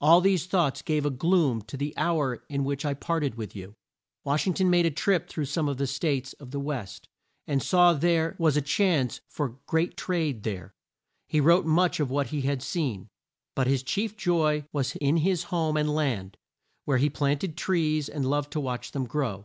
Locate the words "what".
12.08-12.28